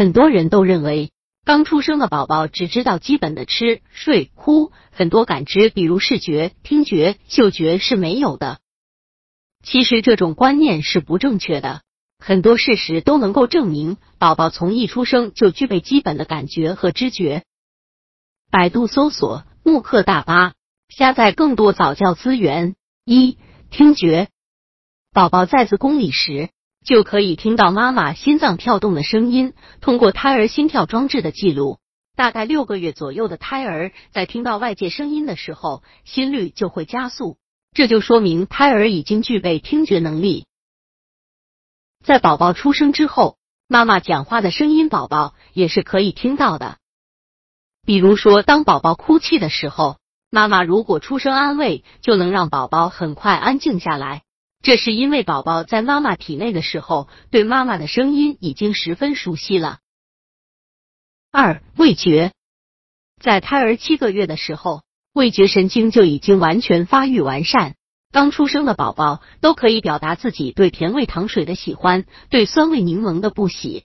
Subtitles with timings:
[0.00, 1.12] 很多人都认为，
[1.44, 8.60] 刚出生的宝宝只知道基本的吃、睡、哭，很多感知，比如视觉、听觉、嗅觉是没有的。
[9.62, 11.82] 其实这种观念是不正确的。
[12.18, 17.44] 很多事实都能够证明，宝宝从一出生就具备基本的感觉和知觉。
[18.50, 20.54] 百度搜索“慕课大巴”，
[20.88, 22.74] 下载更多早教资源。
[23.04, 23.36] 一、
[23.70, 24.28] 听觉，
[25.12, 26.48] 宝宝在子宫里时
[26.84, 31.78] 就可以听到妈妈心脏跳动的声音，通过胎儿心跳装置的记录，
[32.16, 37.36] 大概六个月左右的胎儿在听到外界声音的时候，心率就会加速，
[37.72, 40.46] 这就说明胎儿已经具备听觉能力。
[42.02, 43.36] 在宝宝出生之后，
[43.68, 46.78] 妈妈讲话的声音，宝宝也是可以听到的。
[47.84, 49.98] 比如说，当宝宝哭泣的时候，
[50.30, 54.22] 妈妈如果出声安慰，就能让宝宝很快安静下来。
[54.62, 59.78] 这是因为宝宝在妈妈体内的时候，对妈妈的声音已经十分熟悉了。
[61.32, 62.32] 二、味觉，
[63.20, 64.82] 在胎儿七个月的时候，
[65.14, 67.74] 味觉神经就已经完全发育完善。
[68.12, 73.84] 刚出生的宝宝都可以表达自己对甜味糖水的喜欢，对酸味柠檬的不喜。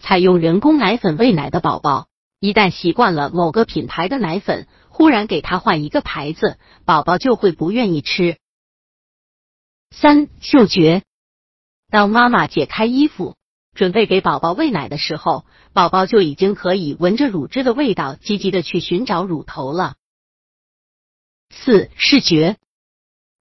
[0.00, 2.08] 采用人工奶粉喂奶的宝宝，
[2.40, 8.38] 一旦习惯了某个品牌的奶粉，忽然给他换一个牌子，宝宝就会不愿意吃。
[9.90, 11.02] 三、嗅觉，
[11.90, 13.36] 当妈妈解开衣服，
[13.74, 19.96] 准备给宝宝喂奶的时候，宝宝就已经可以闻着乳汁的味道，积极的去寻找乳头了。
[21.50, 22.56] 四、视觉。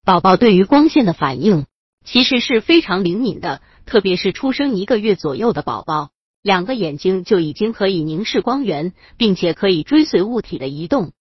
[0.03, 1.67] 宝宝对于光线的反应
[2.03, 6.09] 其实是非常灵敏的，特别是出生一个月左右的宝宝，
[6.41, 11.11] 两个眼睛就已经可以凝视光源，并且可以追随物体的移动。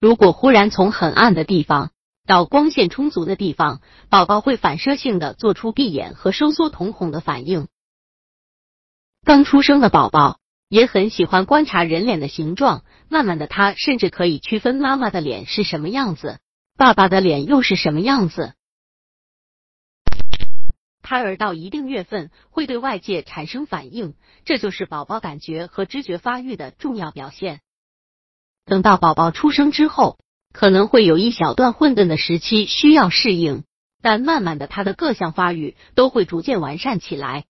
[0.00, 1.92] 如果忽然从很暗的地方
[2.26, 7.68] 到光线充足的地方，宝宝会反射性的做出闭眼和收缩瞳孔的反应。
[9.24, 16.40] 刚出生的宝宝也很喜欢观察人脸的形状，慢慢的，他甚至可以区分妈妈的脸是什么样子。
[16.76, 18.54] 爸爸的脸又是什么样子？
[21.02, 24.14] 胎儿到一定月份会对外界产生反应，
[24.46, 27.60] 这就是宝宝感觉和知觉发育的重要表现。
[28.64, 30.18] 等到宝宝出生之后，
[30.54, 33.64] 可能会有一小段混沌的时期需要适应，
[34.00, 37.44] 但慢慢的，他的各项发育都会逐渐完善起来。